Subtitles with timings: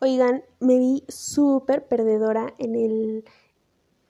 [0.00, 3.24] Oigan, me vi súper perdedora en el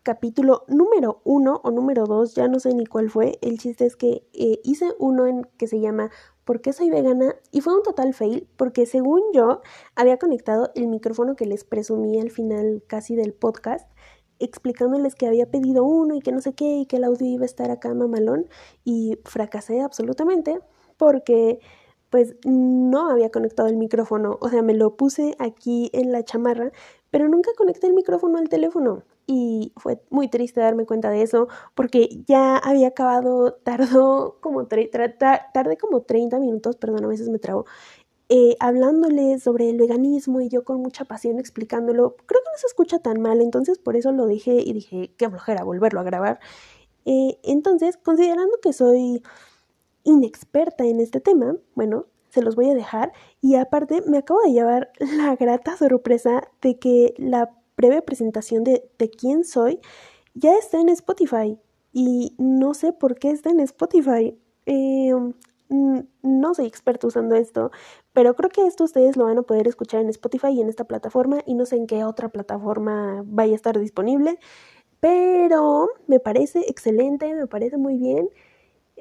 [0.03, 3.39] capítulo número uno o número dos, ya no sé ni cuál fue.
[3.41, 6.11] El chiste es que eh, hice uno en que se llama
[6.45, 7.37] ¿Por qué soy vegana?
[7.53, 9.63] Y fue un total fail porque según yo
[9.95, 13.91] había conectado el micrófono que les presumí al final casi del podcast
[14.41, 17.45] explicándoles que había pedido uno y que no sé qué y que el audio iba
[17.45, 18.47] a estar acá mamalón
[18.85, 20.61] y fracasé absolutamente
[20.99, 21.61] porque
[22.11, 26.73] pues no había conectado el micrófono, o sea, me lo puse aquí en la chamarra,
[27.11, 31.49] pero nunca conecté el micrófono al teléfono y fue muy triste darme cuenta de eso
[31.75, 37.67] porque ya había acabado, tardó como, tardé como 30 minutos, perdón, a veces me trago,
[38.31, 42.15] eh, hablándole sobre el veganismo y yo con mucha pasión explicándolo.
[42.27, 45.31] Creo que no se escucha tan mal, entonces por eso lo dejé y dije, qué
[45.31, 46.39] flojera volverlo a grabar.
[47.07, 49.23] Eh, entonces, considerando que soy
[50.05, 53.13] inexperta en este tema, bueno, se los voy a dejar.
[53.41, 58.91] Y aparte, me acabo de llevar la grata sorpresa de que la breve presentación de,
[58.99, 59.81] de quién soy
[60.35, 61.59] ya está en Spotify.
[61.93, 64.39] Y no sé por qué está en Spotify.
[64.67, 65.13] Eh,
[65.69, 67.71] no soy experto usando esto,
[68.13, 70.85] pero creo que esto ustedes lo van a poder escuchar en Spotify y en esta
[70.85, 74.39] plataforma y no sé en qué otra plataforma vaya a estar disponible,
[75.01, 78.31] pero me parece excelente, me parece muy bien.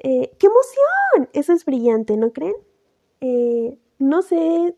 [0.02, 1.30] Eh, ¡Qué emoción!
[1.32, 2.54] Eso es brillante, ¿no creen?
[3.20, 4.76] Eh, no sé,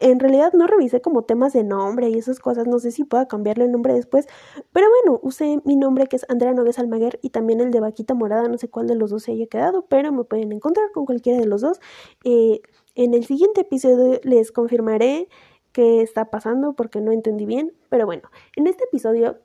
[0.00, 3.26] en realidad no revisé como temas de nombre y esas cosas, no sé si pueda
[3.26, 4.26] cambiarle el nombre después,
[4.72, 8.14] pero bueno, usé mi nombre que es Andrea Nogues Almaguer y también el de Vaquita
[8.14, 11.04] Morada, no sé cuál de los dos se haya quedado, pero me pueden encontrar con
[11.04, 11.80] cualquiera de los dos.
[12.24, 12.60] Eh,
[12.94, 15.28] en el siguiente episodio les confirmaré
[15.72, 19.38] qué está pasando porque no entendí bien, pero bueno, en este episodio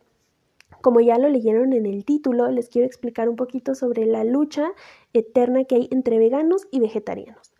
[0.83, 4.73] como ya lo leyeron en el título, les quiero explicar un poquito sobre la lucha
[5.13, 7.53] eterna que hay entre veganos y vegetarianos.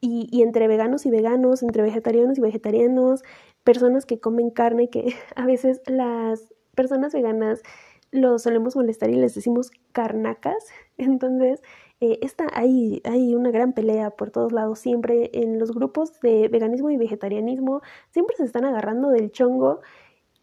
[0.00, 3.24] Y, entre veganos y veganos, entre vegetarianos y vegetarianos,
[3.62, 7.62] personas que comen carne, que a veces las personas veganas
[8.10, 10.64] los solemos molestar y les decimos carnacas.
[10.96, 11.62] Entonces,
[12.00, 12.20] eh,
[12.54, 14.78] hay, hay una gran pelea por todos lados.
[14.78, 17.82] Siempre en los grupos de veganismo y vegetarianismo,
[18.12, 19.82] siempre se están agarrando del chongo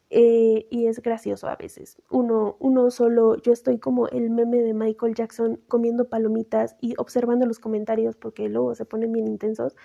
[0.10, 2.02] eh, y es gracioso a veces.
[2.10, 7.46] Uno, uno solo, yo estoy como el meme de Michael Jackson comiendo palomitas y observando
[7.46, 9.76] los comentarios porque luego se ponen bien intensos.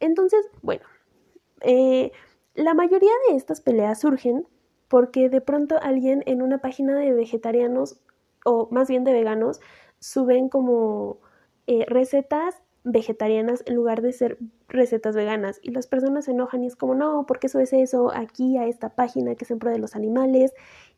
[0.00, 0.84] Entonces, bueno,
[1.60, 2.12] eh,
[2.54, 4.46] la mayoría de estas peleas surgen
[4.88, 7.98] porque de pronto alguien en una página de vegetarianos
[8.44, 9.60] o más bien de veganos
[9.98, 11.18] suben como
[11.66, 15.58] eh, recetas vegetarianas en lugar de ser recetas veganas.
[15.62, 18.66] Y las personas se enojan y es como, no, porque eso es eso aquí a
[18.66, 20.52] esta página que es en pro de los animales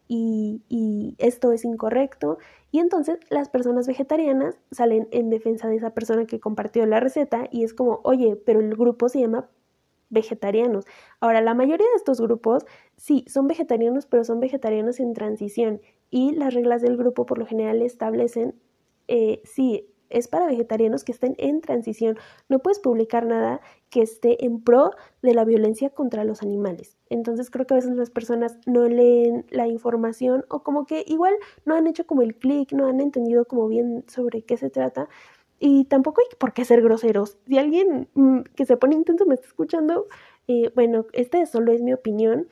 [0.08, 2.38] y, y esto es incorrecto.
[2.72, 7.48] Y entonces las personas vegetarianas salen en defensa de esa persona que compartió la receta
[7.50, 9.48] y es como, oye, pero el grupo se llama
[10.10, 10.84] vegetarianos.
[11.20, 12.64] Ahora, la mayoría de estos grupos
[12.96, 15.80] sí son vegetarianos, pero son vegetarianos en transición
[16.10, 18.54] y las reglas del grupo por lo general establecen,
[19.08, 22.18] eh, sí, es para vegetarianos que estén en transición.
[22.48, 24.90] No puedes publicar nada que esté en pro
[25.22, 26.96] de la violencia contra los animales.
[27.08, 31.34] Entonces creo que a veces las personas no leen la información o como que igual
[31.64, 35.08] no han hecho como el clic, no han entendido como bien sobre qué se trata.
[35.58, 37.38] Y tampoco hay por qué ser groseros.
[37.46, 40.06] Si alguien mm, que se pone intenso me está escuchando,
[40.48, 42.48] eh, bueno, esta solo es mi opinión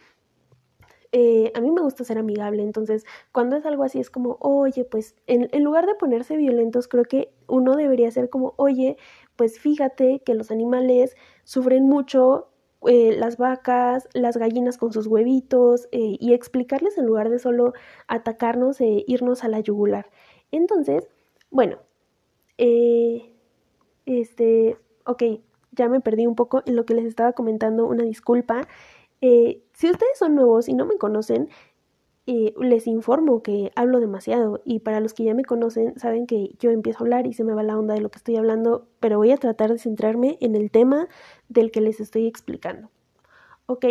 [1.16, 4.84] eh, a mí me gusta ser amigable, entonces cuando es algo así es como, oye,
[4.84, 8.96] pues en, lugar de ponerse violentos, creo que uno debería ser como, oye,
[9.36, 11.14] pues fíjate que los animales
[11.44, 12.48] sufren mucho,
[12.88, 17.74] eh, las vacas, las gallinas con sus huevitos, eh, y explicarles en lugar de solo
[18.08, 20.10] atacarnos e irnos a la yugular.
[20.50, 21.06] Entonces,
[21.48, 21.78] bueno,
[24.04, 24.76] este,
[25.06, 25.22] ok,
[25.70, 28.62] ya me perdí un poco en lo que les estaba comentando, una disculpa.
[29.20, 31.48] Eh, si ustedes son nuevos y no me conocen,
[32.26, 36.54] eh, les informo que hablo demasiado y para los que ya me conocen saben que
[36.58, 38.88] yo empiezo a hablar y se me va la onda de lo que estoy hablando,
[39.00, 41.08] pero voy a tratar de centrarme en el tema
[41.48, 42.90] del que les estoy explicando.
[43.66, 43.86] Ok,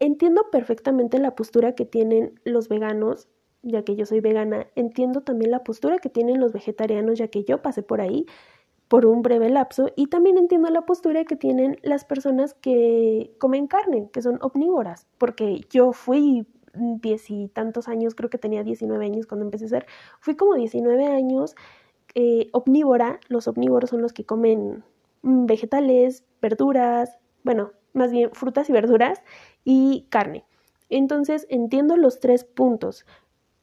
[0.00, 3.28] entiendo perfectamente la postura que tienen los veganos,
[3.62, 7.44] ya que yo soy vegana, entiendo también la postura que tienen los vegetarianos, ya que
[7.44, 8.26] yo pasé por ahí,
[8.88, 13.66] por un breve lapso y también entiendo la postura que tienen las personas que comen
[13.66, 19.04] carne, que son omnívoras, porque yo fui diez y tantos años, creo que tenía 19
[19.04, 19.86] años cuando empecé a ser,
[20.20, 21.54] fui como 19 años
[22.14, 24.84] eh, omnívora, los omnívoros son los que comen
[25.22, 29.22] mm, vegetales, verduras, bueno, más bien frutas y verduras
[29.64, 30.44] y carne.
[30.88, 33.04] Entonces entiendo los tres puntos,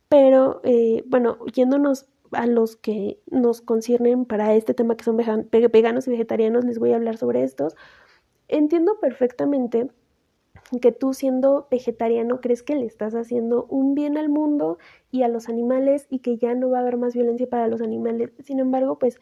[0.10, 6.08] pero eh, bueno, yéndonos a los que nos conciernen para este tema que son veganos
[6.08, 7.76] y vegetarianos, les voy a hablar sobre estos.
[8.48, 9.90] Entiendo perfectamente
[10.82, 14.78] que tú siendo vegetariano crees que le estás haciendo un bien al mundo
[15.12, 17.82] y a los animales y que ya no va a haber más violencia para los
[17.82, 18.32] animales.
[18.44, 19.20] Sin embargo, pues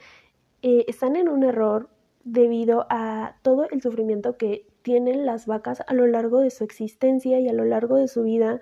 [0.61, 1.89] eh, están en un error
[2.23, 7.39] debido a todo el sufrimiento que tienen las vacas a lo largo de su existencia
[7.39, 8.59] y a lo largo de su vida,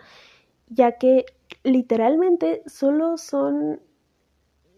[0.67, 1.25] ya que
[1.63, 3.81] literalmente solo son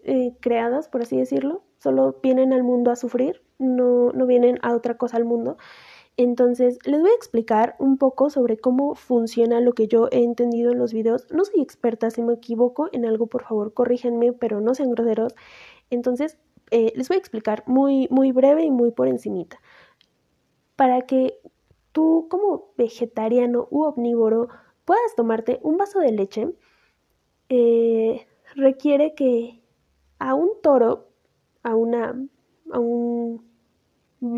[0.04, 4.74] eh, creadas, por así decirlo, solo vienen al mundo a sufrir, no, no vienen a
[4.74, 5.58] otra cosa al mundo.
[6.16, 10.72] Entonces, les voy a explicar un poco sobre cómo funciona lo que yo he entendido
[10.72, 11.26] en los videos.
[11.32, 15.34] No soy experta, si me equivoco en algo, por favor, corríjanme, pero no sean groseros.
[15.90, 16.38] Entonces,
[16.72, 19.60] eh, les voy a explicar muy, muy breve y muy por encimita.
[20.76, 21.40] Para que
[21.92, 24.50] tú, como vegetariano u omnívoro,
[24.86, 26.54] puedas tomarte un vaso de leche,
[27.50, 29.63] eh, requiere que
[30.20, 31.10] a un toro,
[31.64, 32.16] a una,
[32.72, 33.54] a un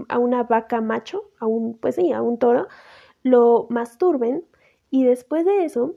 [0.10, 2.68] a una vaca macho, a un, pues sí, a un toro,
[3.24, 4.44] lo masturben
[4.90, 5.96] y después de eso,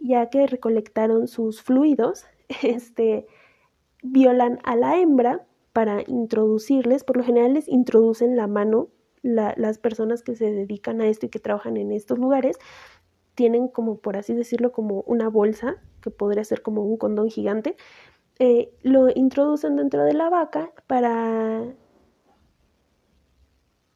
[0.00, 2.24] ya que recolectaron sus fluidos,
[2.62, 3.26] este,
[4.02, 8.88] violan a la hembra para introducirles, por lo general les introducen la mano,
[9.22, 12.58] las personas que se dedican a esto y que trabajan en estos lugares,
[13.34, 17.76] tienen como, por así decirlo, como una bolsa, que podría ser como un condón gigante,
[18.38, 21.64] eh, lo introducen dentro de la vaca para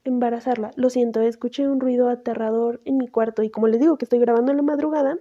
[0.04, 0.72] embarazarla.
[0.76, 4.19] Lo siento, escuché un ruido aterrador en mi cuarto y como les digo que estoy
[4.19, 5.19] grabando en la madrugada,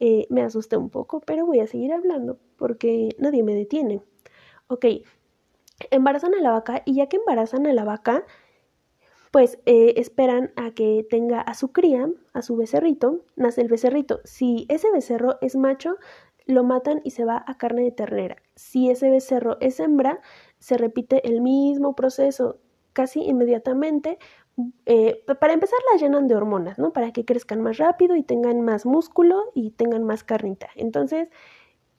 [0.00, 4.02] eh, me asusté un poco, pero voy a seguir hablando porque nadie me detiene.
[4.68, 4.86] Ok,
[5.90, 8.24] embarazan a la vaca y ya que embarazan a la vaca,
[9.30, 14.20] pues eh, esperan a que tenga a su cría, a su becerrito, nace el becerrito.
[14.24, 15.96] Si ese becerro es macho,
[16.46, 18.36] lo matan y se va a carne de ternera.
[18.54, 20.20] Si ese becerro es hembra,
[20.58, 22.58] se repite el mismo proceso
[22.92, 24.18] casi inmediatamente.
[24.86, 26.92] Eh, para empezar, las llenan de hormonas, ¿no?
[26.92, 30.68] Para que crezcan más rápido y tengan más músculo y tengan más carnita.
[30.76, 31.28] Entonces,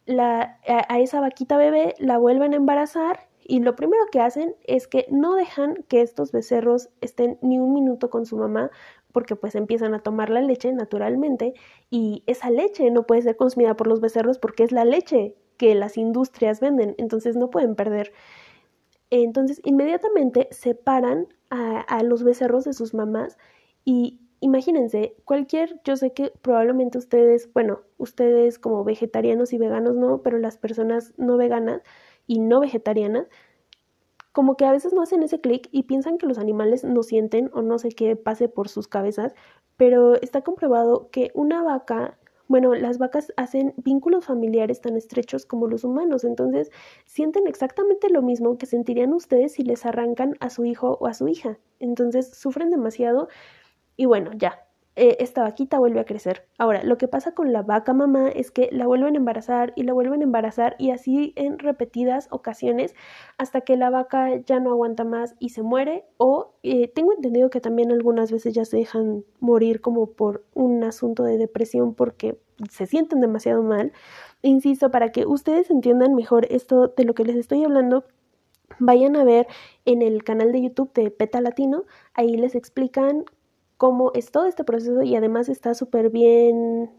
[0.06, 4.88] la, a, esa vaquita bebé la vuelven a embarazar y lo primero que hacen es
[4.88, 8.72] que no dejan que estos becerros estén ni un minuto con su mamá
[9.18, 11.56] porque pues empiezan a tomar la leche naturalmente
[11.90, 15.74] y esa leche no puede ser consumida por los becerros porque es la leche que
[15.74, 18.14] las industrias venden, entonces no pueden perder.
[19.10, 23.40] Entonces, inmediatamente separan a, a los becerros de sus mamás
[23.84, 30.22] y imagínense, cualquier, yo sé que probablemente ustedes, bueno, ustedes como vegetarianos y veganos no,
[30.22, 31.82] pero las personas no veganas
[32.28, 33.26] y no vegetarianas,
[34.38, 37.50] como que a veces no hacen ese clic y piensan que los animales no sienten
[37.54, 39.34] o no sé qué pase por sus cabezas,
[39.78, 45.68] pero está comprobado que una vaca bueno, las vacas hacen vínculos familiares tan estrechos como
[45.68, 46.70] los humanos, entonces
[47.08, 51.16] sienten exactamente lo mismo que sentirían ustedes si les arrancan a su hijo o a
[51.16, 51.58] su hija.
[51.80, 53.30] Entonces sufren demasiado
[53.96, 54.67] y bueno, ya,
[55.00, 56.48] eh, esta vaquita vuelve a crecer.
[56.58, 59.84] Ahora, lo que pasa con la vaca mamá es que la vuelven a embarazar y
[59.84, 62.96] la vuelven a embarazar y así en repetidas ocasiones
[63.38, 67.52] hasta que la vaca ya no aguanta más y se muere o eh, tengo entendido
[67.52, 72.40] que también algunas veces ya se dejan morir como por un asunto de depresión porque
[72.72, 73.94] se sienten demasiado mal.
[74.42, 78.04] Insisto, para que ustedes entiendan mejor esto de lo que les estoy hablando,
[78.80, 79.46] vayan a ver
[79.86, 81.84] en el canal de YouTube de Peta Latino,
[82.16, 83.26] ahí les explican
[83.78, 86.92] cómo es todo este proceso y además está súper bien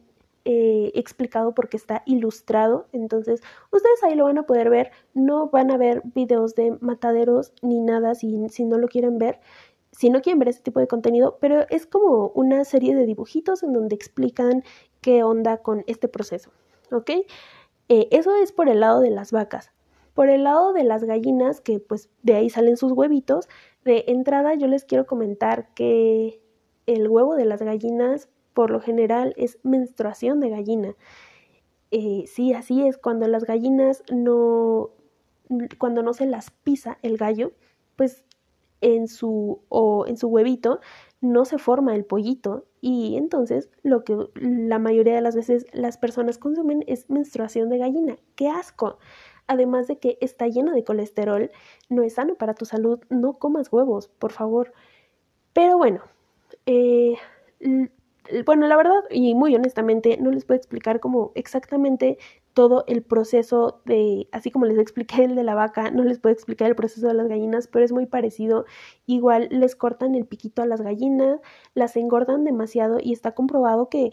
[0.44, 2.86] eh, explicado porque está ilustrado.
[2.93, 4.93] Entonces, ustedes ahí lo van a poder ver.
[5.12, 9.41] No van a ver videos de mataderos ni nada si, no lo quieren ver.
[9.93, 13.62] Si no quieren ver ese tipo de contenido, pero es como una serie de dibujitos
[13.62, 14.62] en donde explican
[15.00, 16.50] qué onda con este proceso.
[16.93, 17.10] ¿Ok?
[17.88, 19.72] Eh, eso es por el lado de las vacas.
[20.14, 23.48] Por el lado de las gallinas, que pues de ahí salen sus huevitos,
[23.84, 26.41] de entrada yo les quiero comentar que
[26.88, 30.96] el huevo de las gallinas por lo general es menstruación de gallina.
[31.90, 34.90] Eh, sí, así es, cuando las gallinas no,
[35.78, 37.52] cuando no se las pisa el gallo,
[37.96, 38.24] pues
[38.80, 40.80] en su, o en su huevito
[41.20, 45.98] no se forma el pollito y entonces lo que la mayoría de las veces las
[45.98, 48.16] personas consumen es menstruación de gallina.
[48.34, 48.98] ¡Qué asco!
[49.46, 51.50] Además de que está lleno de colesterol,
[51.90, 54.72] no es sano para tu salud, no comas huevos, por favor.
[55.52, 56.02] Pero bueno,
[56.69, 57.17] eh,
[58.44, 62.19] bueno, la verdad y muy honestamente no les puedo explicar como exactamente
[62.53, 66.34] todo el proceso de, así como les expliqué el de la vaca, no les puedo
[66.34, 68.67] explicar el proceso de las gallinas, pero es muy parecido.
[69.06, 71.41] Igual les cortan el piquito a las gallinas,
[71.75, 74.10] las engordan demasiado y está comprobado que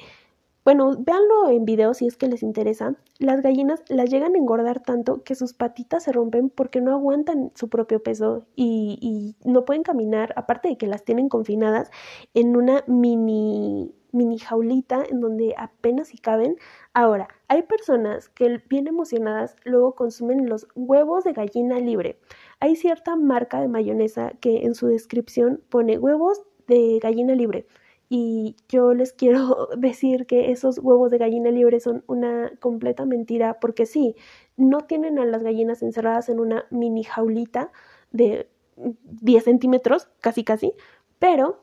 [0.65, 2.95] bueno, véanlo en video si es que les interesa.
[3.19, 7.51] Las gallinas las llegan a engordar tanto que sus patitas se rompen porque no aguantan
[7.55, 11.91] su propio peso y, y no pueden caminar, aparte de que las tienen confinadas
[12.33, 16.55] en una mini, mini mini jaulita en donde apenas si caben.
[16.93, 22.19] Ahora, hay personas que bien emocionadas luego consumen los huevos de gallina libre.
[22.59, 27.67] Hay cierta marca de mayonesa que en su descripción pone huevos de gallina libre.
[28.09, 33.59] Y yo les quiero decir que esos huevos de gallina libre son una completa mentira
[33.59, 34.15] porque sí,
[34.57, 37.71] no tienen a las gallinas encerradas en una mini jaulita
[38.11, 40.73] de 10 centímetros, casi casi,
[41.19, 41.61] pero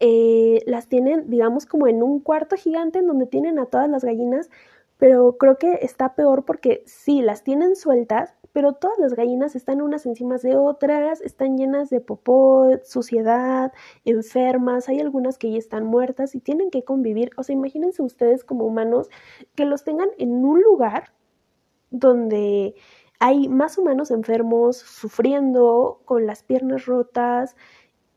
[0.00, 4.04] eh, las tienen, digamos, como en un cuarto gigante en donde tienen a todas las
[4.04, 4.50] gallinas,
[4.98, 9.82] pero creo que está peor porque sí, las tienen sueltas, pero todas las gallinas están
[9.82, 13.72] unas encima de otras, están llenas de popó, suciedad,
[14.04, 17.30] enfermas, hay algunas que ya están muertas y tienen que convivir.
[17.36, 19.08] O sea, imagínense ustedes como humanos
[19.54, 21.12] que los tengan en un lugar
[21.90, 22.74] donde
[23.20, 27.56] hay más humanos enfermos, sufriendo, con las piernas rotas,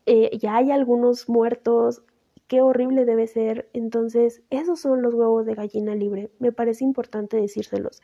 [0.06, 2.02] eh, ya hay algunos muertos,
[2.48, 3.68] qué horrible debe ser.
[3.72, 6.30] Entonces, esos son los huevos de gallina libre.
[6.38, 8.02] Me parece importante decírselos.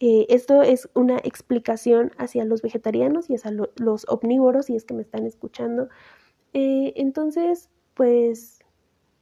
[0.00, 4.94] Eh, esto es una explicación hacia los vegetarianos y hacia los omnívoros, si es que
[4.94, 5.88] me están escuchando.
[6.52, 8.60] Eh, entonces, pues,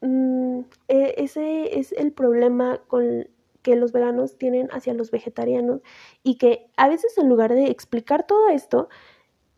[0.01, 3.29] mm, ese es el problema con
[3.63, 5.81] que los veganos tienen hacia los vegetarianos
[6.23, 8.89] y que a veces en lugar de explicar todo esto,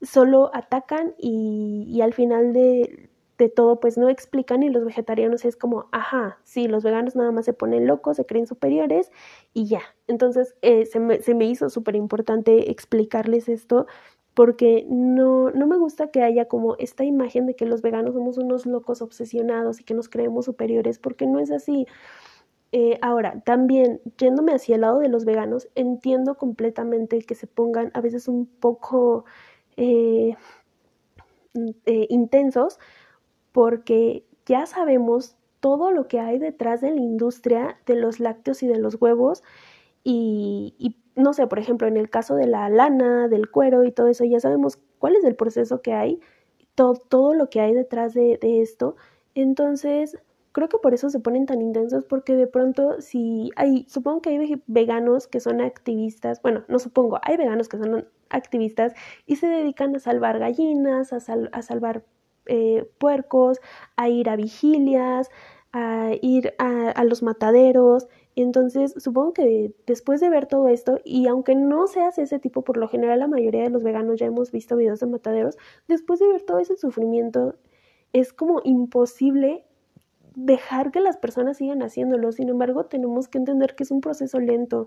[0.02, 3.05] solo atacan y, al final de,
[3.54, 7.44] todo pues no explican y los vegetarianos es como, ajá, sí, los veganos nada más
[7.44, 9.10] se ponen locos, se creen superiores
[9.52, 9.82] y ya.
[10.06, 13.86] Entonces eh, se, me, se me hizo súper importante explicarles esto
[14.34, 18.36] porque no, no me gusta que haya como esta imagen de que los veganos somos
[18.36, 21.86] unos locos obsesionados y que nos creemos superiores, porque no es así.
[22.72, 27.90] Eh, ahora, también yéndome hacia el lado de los veganos, entiendo completamente que se pongan
[27.94, 29.24] a veces un poco
[29.78, 30.36] eh,
[31.86, 32.78] eh, intensos
[33.56, 38.66] porque ya sabemos todo lo que hay detrás de la industria de los lácteos y
[38.66, 39.42] de los huevos
[40.04, 44.08] y, no sé, por ejemplo, en el caso de la lana, del cuero y todo
[44.08, 46.20] eso, ya sabemos cuál es el proceso que hay,
[46.74, 48.96] todo, todo lo que hay detrás de, de esto.
[49.34, 50.18] Entonces,
[50.52, 54.30] Creo que por eso se ponen tan intensos, porque de pronto si hay, supongo que
[54.30, 58.94] hay veganos que son activistas, bueno, no supongo, hay veganos que son activistas
[59.26, 61.18] y se dedican a salvar gallinas, a,
[61.52, 62.04] a salvar
[62.46, 63.60] eh, puercos,
[63.96, 65.30] a ir a vigilias,
[65.72, 68.08] a ir a, a, los mataderos.
[68.34, 72.76] Entonces, supongo que después de ver todo esto, y aunque no seas ese tipo, por
[72.76, 75.56] lo general la mayoría de los veganos ya hemos visto videos de mataderos,
[75.88, 77.56] después de ver todo ese sufrimiento,
[78.12, 79.64] es como imposible
[80.36, 82.30] dejar que las personas sigan haciéndolo.
[82.30, 84.86] Sin embargo, tenemos que entender que es un proceso lento.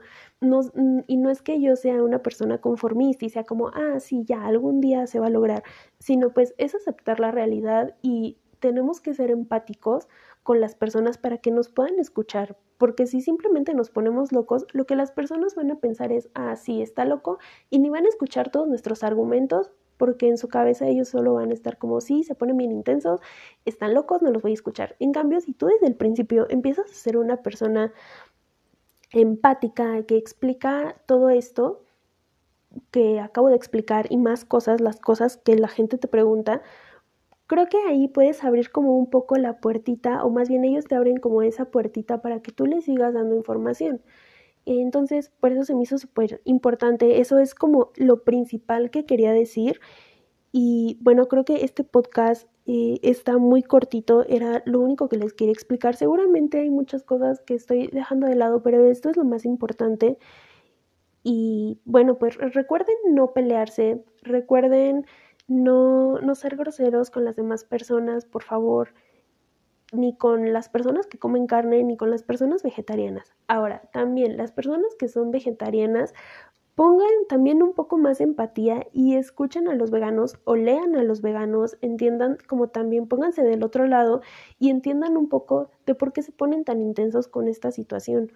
[1.07, 4.45] Y no es que yo sea una persona conformista y sea como, ah, sí, ya,
[4.45, 5.63] algún día se va a lograr,
[5.99, 10.07] sino pues es aceptar la realidad y tenemos que ser empáticos
[10.43, 14.85] con las personas para que nos puedan escuchar, porque si simplemente nos ponemos locos, lo
[14.85, 17.39] que las personas van a pensar es, ah, sí, está loco,
[17.69, 21.51] y ni van a escuchar todos nuestros argumentos porque en su cabeza ellos solo van
[21.51, 23.19] a estar como, sí, se ponen bien intensos,
[23.65, 24.95] están locos, no los voy a escuchar.
[24.99, 27.93] En cambio, si tú desde el principio empiezas a ser una persona
[29.11, 31.83] empática que explica todo esto
[32.91, 36.61] que acabo de explicar y más cosas, las cosas que la gente te pregunta,
[37.47, 40.95] creo que ahí puedes abrir como un poco la puertita, o más bien ellos te
[40.95, 44.01] abren como esa puertita para que tú les sigas dando información.
[44.65, 47.19] Entonces, por eso se me hizo súper importante.
[47.21, 49.79] Eso es como lo principal que quería decir.
[50.51, 55.33] Y bueno, creo que este podcast eh, está muy cortito, era lo único que les
[55.33, 55.95] quería explicar.
[55.95, 60.17] Seguramente hay muchas cosas que estoy dejando de lado, pero esto es lo más importante.
[61.23, 65.05] Y bueno, pues recuerden no pelearse, recuerden
[65.47, 68.89] no, no ser groseros con las demás personas, por favor
[69.91, 73.33] ni con las personas que comen carne, ni con las personas vegetarianas.
[73.47, 76.13] Ahora, también las personas que son vegetarianas,
[76.79, 81.03] pongan también un poco más de empatía y escuchen a los veganos o lean a
[81.03, 84.21] los veganos, entiendan como también pónganse del otro lado
[84.59, 88.31] y entiendan un poco de por qué se ponen tan intensos con esta situación.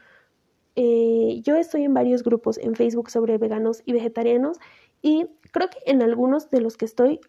[0.75, 4.57] Eh, yo estoy en varios grupos en Facebook sobre veganos y vegetarianos
[5.01, 7.21] y creo que en algunos de los que estoy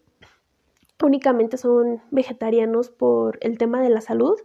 [1.02, 4.38] únicamente son vegetarianos por el tema de la salud.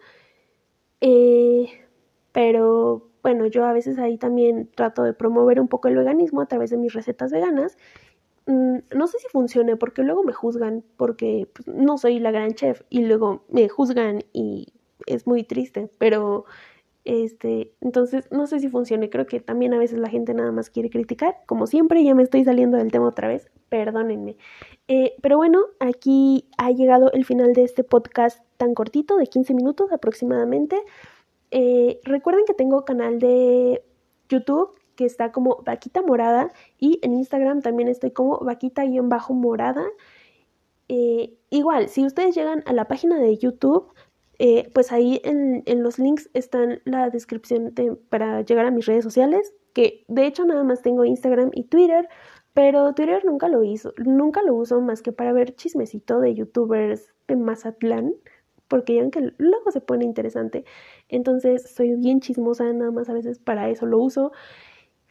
[1.01, 1.69] Eh,
[2.31, 6.47] pero bueno, yo a veces ahí también trato de promover un poco el veganismo a
[6.47, 7.77] través de mis recetas veganas.
[8.45, 12.53] Mm, no sé si funcione porque luego me juzgan porque pues, no soy la gran
[12.53, 14.73] chef y luego me juzgan y
[15.05, 16.45] es muy triste, pero
[17.05, 20.69] este, entonces no sé si funcione, creo que también a veces la gente nada más
[20.69, 24.35] quiere criticar, como siempre ya me estoy saliendo del tema otra vez, perdónenme.
[24.87, 29.53] Eh, pero bueno, aquí ha llegado el final de este podcast tan cortito, de 15
[29.53, 30.81] minutos aproximadamente.
[31.51, 33.83] Eh, recuerden que tengo canal de
[34.27, 39.85] YouTube que está como Vaquita Morada y en Instagram también estoy como Vaquita-morada.
[40.89, 43.93] Eh, igual, si ustedes llegan a la página de YouTube,
[44.73, 47.73] pues ahí en, en, los links están la descripción
[48.09, 52.07] para llegar a mis redes sociales, que de hecho nada más tengo Instagram y Twitter,
[52.53, 57.13] pero Twitter nunca lo hizo, nunca lo uso más que para ver chismecito de youtubers
[57.27, 58.13] de Mazatlán,
[58.67, 60.65] porque ya que luego se pone interesante.
[61.09, 64.31] Entonces soy bien chismosa, nada más a veces para eso lo uso.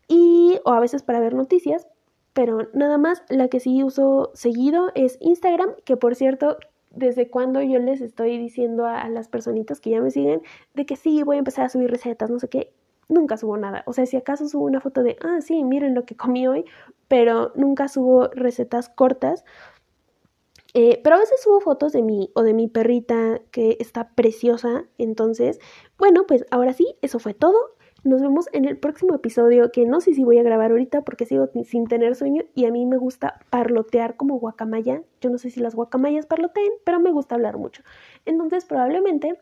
[0.09, 1.87] Y, o a veces para ver noticias,
[2.33, 6.57] pero nada más la que sí uso seguido es Instagram, que por cierto,
[6.91, 10.43] desde cuando yo les estoy diciendo a, a las personitas que ya me siguen
[10.75, 12.73] de que sí, voy a empezar a subir recetas, no sé qué,
[13.09, 13.83] nunca subo nada.
[13.87, 16.65] O sea, si acaso subo una foto de, ah, sí, miren lo que comí hoy,
[17.09, 19.45] pero nunca subo recetas cortas.
[20.75, 24.85] Eh, pero a veces subo fotos de mí o de mi perrita que está preciosa.
[24.99, 25.59] Entonces,
[25.97, 27.57] bueno, pues ahora sí, eso fue todo.
[28.05, 31.27] Nos vemos en el próximo episodio que no sé si voy a grabar ahorita porque
[31.27, 35.03] sigo sin tener sueño y a mí me gusta parlotear como guacamaya.
[35.21, 37.83] Yo no sé si las guacamayas parloteen, pero me gusta hablar mucho.
[38.25, 39.41] Entonces probablemente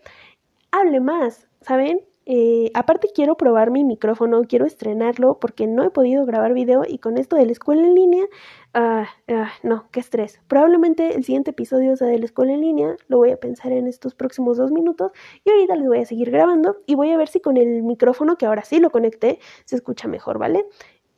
[0.71, 2.01] hable más, ¿saben?
[2.29, 6.99] Eh, aparte quiero probar mi micrófono, quiero estrenarlo porque no he podido grabar video y
[6.99, 8.27] con esto de la escuela en línea,
[8.75, 10.41] ah, ah, no, qué estrés.
[10.49, 13.87] Probablemente el siguiente episodio sea de la escuela en línea, lo voy a pensar en
[13.87, 15.13] estos próximos dos minutos
[15.45, 18.37] y ahorita les voy a seguir grabando y voy a ver si con el micrófono
[18.37, 20.67] que ahora sí lo conecté se escucha mejor, ¿vale?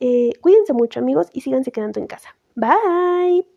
[0.01, 2.37] Eh, cuídense mucho amigos y síganse quedando en casa.
[2.55, 3.49] Bye.